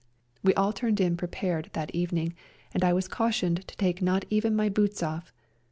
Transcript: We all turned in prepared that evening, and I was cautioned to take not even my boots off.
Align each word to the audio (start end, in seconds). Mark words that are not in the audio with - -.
We 0.41 0.55
all 0.55 0.73
turned 0.73 0.99
in 0.99 1.15
prepared 1.15 1.69
that 1.73 1.93
evening, 1.93 2.33
and 2.73 2.83
I 2.83 2.91
was 2.91 3.07
cautioned 3.07 3.67
to 3.67 3.77
take 3.77 4.01
not 4.01 4.25
even 4.31 4.55
my 4.55 4.67
boots 4.67 5.03
off. 5.03 5.31